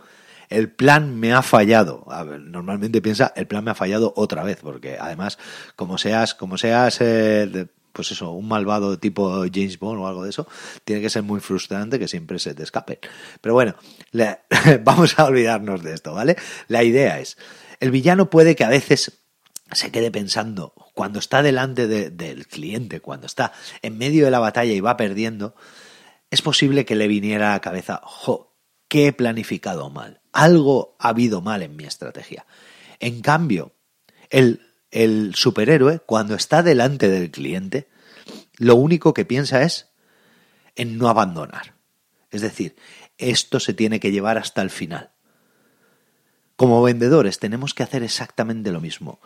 el 0.48 0.70
plan 0.70 1.18
me 1.18 1.32
ha 1.32 1.42
fallado. 1.42 2.06
normalmente 2.40 3.00
piensa, 3.00 3.32
el 3.36 3.46
plan 3.46 3.64
me 3.64 3.70
ha 3.70 3.74
fallado 3.74 4.12
otra 4.16 4.42
vez, 4.42 4.58
porque 4.62 4.98
además, 4.98 5.38
como 5.76 5.98
seas, 5.98 6.34
como 6.34 6.58
seas 6.58 7.00
eh, 7.00 7.68
pues 7.92 8.10
eso, 8.10 8.30
un 8.32 8.48
malvado 8.48 8.98
tipo 8.98 9.44
James 9.52 9.78
Bond 9.78 10.00
o 10.00 10.06
algo 10.06 10.24
de 10.24 10.30
eso, 10.30 10.46
tiene 10.84 11.02
que 11.02 11.10
ser 11.10 11.22
muy 11.22 11.40
frustrante 11.40 11.98
que 11.98 12.08
siempre 12.08 12.38
se 12.38 12.54
te 12.54 12.62
escape. 12.62 13.00
Pero 13.40 13.54
bueno, 13.54 13.74
vamos 14.82 15.18
a 15.18 15.24
olvidarnos 15.24 15.82
de 15.82 15.94
esto, 15.94 16.14
¿vale? 16.14 16.36
La 16.68 16.84
idea 16.84 17.20
es, 17.20 17.36
el 17.80 17.90
villano 17.90 18.30
puede 18.30 18.56
que 18.56 18.64
a 18.64 18.68
veces 18.68 19.22
se 19.72 19.90
quede 19.90 20.10
pensando, 20.10 20.74
cuando 20.94 21.18
está 21.18 21.42
delante 21.42 21.86
del 21.86 22.46
cliente, 22.46 23.00
cuando 23.00 23.26
está 23.26 23.52
en 23.80 23.96
medio 23.96 24.24
de 24.24 24.30
la 24.30 24.38
batalla 24.38 24.72
y 24.72 24.80
va 24.80 24.96
perdiendo, 24.96 25.54
es 26.30 26.42
posible 26.42 26.84
que 26.84 26.96
le 26.96 27.08
viniera 27.08 27.50
a 27.50 27.54
la 27.54 27.60
cabeza, 27.60 28.00
jo, 28.04 28.54
¿qué 28.88 29.08
he 29.08 29.12
planificado 29.12 29.90
mal? 29.90 30.20
Algo 30.32 30.96
ha 30.98 31.08
habido 31.08 31.40
mal 31.40 31.62
en 31.62 31.76
mi 31.76 31.84
estrategia. 31.84 32.46
En 33.00 33.20
cambio, 33.20 33.74
el 34.30 34.71
el 34.92 35.34
superhéroe, 35.34 36.00
cuando 36.00 36.36
está 36.36 36.62
delante 36.62 37.08
del 37.08 37.30
cliente, 37.30 37.88
lo 38.58 38.76
único 38.76 39.14
que 39.14 39.24
piensa 39.24 39.62
es 39.62 39.88
en 40.76 40.98
no 40.98 41.08
abandonar. 41.08 41.74
Es 42.30 42.42
decir, 42.42 42.76
esto 43.18 43.58
se 43.58 43.74
tiene 43.74 43.98
que 44.00 44.12
llevar 44.12 44.38
hasta 44.38 44.62
el 44.62 44.70
final. 44.70 45.10
Como 46.56 46.82
vendedores 46.82 47.38
tenemos 47.38 47.74
que 47.74 47.82
hacer 47.82 48.02
exactamente 48.02 48.70
lo 48.70 48.80
mismo. 48.80 49.20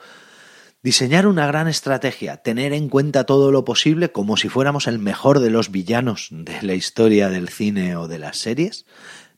Diseñar 0.82 1.26
una 1.26 1.46
gran 1.46 1.66
estrategia, 1.66 2.38
tener 2.38 2.72
en 2.72 2.88
cuenta 2.88 3.24
todo 3.24 3.50
lo 3.50 3.64
posible 3.64 4.12
como 4.12 4.36
si 4.36 4.48
fuéramos 4.48 4.86
el 4.86 5.00
mejor 5.00 5.40
de 5.40 5.50
los 5.50 5.72
villanos 5.72 6.28
de 6.30 6.62
la 6.62 6.74
historia 6.74 7.28
del 7.28 7.48
cine 7.48 7.96
o 7.96 8.06
de 8.06 8.20
las 8.20 8.36
series, 8.38 8.86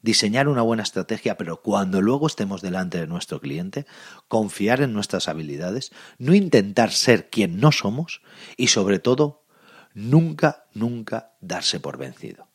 diseñar 0.08 0.48
una 0.48 0.62
buena 0.62 0.84
estrategia, 0.84 1.36
pero 1.36 1.60
cuando 1.60 2.00
luego 2.00 2.28
estemos 2.28 2.62
delante 2.62 2.98
de 2.98 3.06
nuestro 3.06 3.42
cliente, 3.42 3.84
confiar 4.26 4.80
en 4.80 4.94
nuestras 4.94 5.28
habilidades, 5.28 5.92
no 6.16 6.34
intentar 6.34 6.92
ser 6.92 7.28
quien 7.28 7.60
no 7.60 7.72
somos 7.72 8.22
y 8.56 8.68
sobre 8.68 9.00
todo, 9.00 9.44
nunca, 9.92 10.64
nunca 10.72 11.32
darse 11.42 11.78
por 11.78 11.98
vencido. 11.98 12.48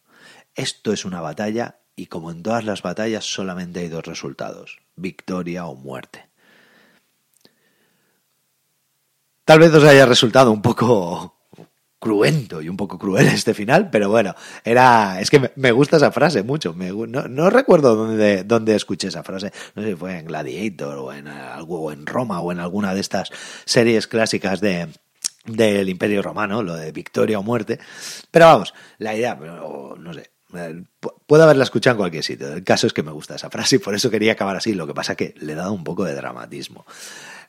Esto 0.55 0.93
es 0.93 1.05
una 1.05 1.22
batalla 1.22 1.77
y 1.95 2.07
como 2.07 2.31
en 2.31 2.41
todas 2.41 2.65
las 2.65 2.81
batallas 2.81 3.24
solamente 3.24 3.81
hay 3.81 3.88
dos 3.88 4.03
resultados, 4.03 4.79
victoria 4.95 5.67
o 5.67 5.75
muerte. 5.75 6.27
Tal 9.45 9.60
vez 9.60 9.72
os 9.75 9.83
haya 9.83 10.07
resultado 10.07 10.51
un 10.51 10.63
poco 10.63 11.38
cruento 12.03 12.62
y 12.62 12.67
un 12.67 12.75
poco 12.75 13.00
cruel 13.00 13.27
este 13.33 13.53
final, 13.53 13.89
pero 13.89 14.10
bueno, 14.10 14.36
era, 14.65 15.22
es 15.22 15.29
que 15.29 15.51
me, 15.55 15.72
gusta 15.72 15.98
esa 15.98 16.12
frase 16.12 16.43
mucho. 16.43 16.75
no, 16.75 17.50
recuerdo 17.50 17.95
dónde, 17.95 18.43
dónde 18.43 18.75
escuché 18.75 19.07
esa 19.07 19.24
frase. 19.24 19.53
No 19.75 19.81
sé 19.81 19.91
si 19.91 19.95
fue 19.95 20.19
en 20.19 20.25
Gladiator 20.25 20.98
o 20.98 21.13
en 21.13 21.29
algo, 21.29 21.93
en 21.93 22.05
Roma 22.05 22.41
o 22.41 22.51
en 22.51 22.60
alguna 22.60 22.93
de 22.93 23.00
estas 23.00 23.29
series 23.63 24.07
clásicas 24.07 24.60
de, 24.60 24.89
del 25.45 25.88
Imperio 25.88 26.22
Romano, 26.22 26.62
lo 26.62 26.75
de 26.75 26.91
victoria 26.91 27.39
o 27.39 27.43
muerte. 27.43 27.79
Pero 28.29 28.48
vamos, 28.48 28.74
la 28.98 29.15
idea, 29.15 29.36
no 29.36 30.13
sé, 30.13 30.33
Puedo 31.25 31.43
haberla 31.43 31.63
escuchado 31.63 31.95
en 31.95 31.98
cualquier 31.98 32.24
sitio. 32.24 32.53
El 32.53 32.63
caso 32.63 32.86
es 32.86 32.93
que 32.93 33.01
me 33.01 33.12
gusta 33.12 33.36
esa 33.36 33.50
frase 33.50 33.77
y 33.77 33.79
por 33.79 33.95
eso 33.95 34.12
quería 34.12 34.33
acabar 34.33 34.55
así. 34.55 34.74
Lo 34.74 34.86
que 34.86 34.93
pasa 34.93 35.15
que 35.15 35.33
le 35.39 35.53
he 35.53 35.55
dado 35.55 35.74
un 35.74 35.83
poco 35.83 36.03
de 36.03 36.13
dramatismo. 36.13 36.86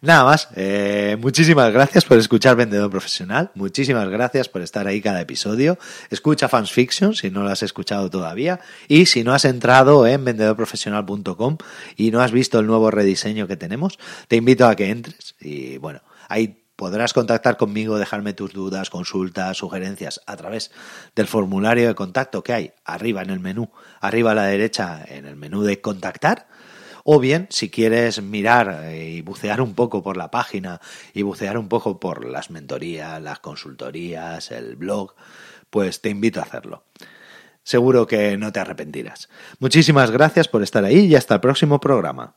Nada 0.04 0.24
más, 0.24 0.48
eh, 0.54 1.16
muchísimas 1.18 1.72
gracias 1.72 2.04
por 2.04 2.18
escuchar 2.18 2.56
Vendedor 2.56 2.90
Profesional, 2.90 3.50
muchísimas 3.54 4.06
gracias 4.10 4.50
por 4.50 4.60
estar 4.60 4.86
ahí 4.86 5.00
cada 5.00 5.22
episodio. 5.22 5.78
Escucha 6.10 6.46
Fans 6.46 6.70
Fiction 6.70 7.14
si 7.14 7.30
no 7.30 7.42
lo 7.42 7.48
has 7.48 7.62
escuchado 7.62 8.10
todavía 8.10 8.60
y 8.86 9.06
si 9.06 9.24
no 9.24 9.32
has 9.32 9.46
entrado 9.46 10.06
en 10.06 10.22
vendedorprofesional.com 10.22 11.56
y 11.96 12.10
no 12.10 12.20
has 12.20 12.32
visto 12.32 12.60
el 12.60 12.66
nuevo 12.66 12.90
rediseño 12.90 13.46
que 13.46 13.56
tenemos, 13.56 13.98
te 14.28 14.36
invito 14.36 14.66
a 14.66 14.76
que 14.76 14.90
entres 14.90 15.36
y 15.40 15.78
bueno, 15.78 16.02
ahí 16.28 16.62
podrás 16.76 17.14
contactar 17.14 17.56
conmigo, 17.56 17.96
dejarme 17.96 18.34
tus 18.34 18.52
dudas, 18.52 18.90
consultas, 18.90 19.56
sugerencias 19.56 20.20
a 20.26 20.36
través 20.36 20.70
del 21.16 21.28
formulario 21.28 21.88
de 21.88 21.94
contacto 21.94 22.44
que 22.44 22.52
hay 22.52 22.72
arriba 22.84 23.22
en 23.22 23.30
el 23.30 23.40
menú, 23.40 23.70
arriba 24.02 24.32
a 24.32 24.34
la 24.34 24.44
derecha 24.44 25.02
en 25.08 25.24
el 25.24 25.36
menú 25.36 25.62
de 25.62 25.80
contactar. 25.80 26.46
O 27.04 27.20
bien, 27.20 27.46
si 27.50 27.70
quieres 27.70 28.22
mirar 28.22 28.90
y 28.94 29.20
bucear 29.20 29.60
un 29.60 29.74
poco 29.74 30.02
por 30.02 30.16
la 30.16 30.30
página 30.30 30.80
y 31.12 31.20
bucear 31.20 31.58
un 31.58 31.68
poco 31.68 32.00
por 32.00 32.24
las 32.24 32.50
mentorías, 32.50 33.20
las 33.20 33.40
consultorías, 33.40 34.50
el 34.50 34.76
blog, 34.76 35.14
pues 35.68 36.00
te 36.00 36.08
invito 36.08 36.40
a 36.40 36.44
hacerlo. 36.44 36.84
Seguro 37.62 38.06
que 38.06 38.38
no 38.38 38.52
te 38.52 38.60
arrepentirás. 38.60 39.28
Muchísimas 39.58 40.10
gracias 40.10 40.48
por 40.48 40.62
estar 40.62 40.84
ahí 40.84 41.00
y 41.06 41.14
hasta 41.14 41.34
el 41.34 41.40
próximo 41.40 41.78
programa. 41.78 42.36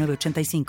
85 0.09 0.65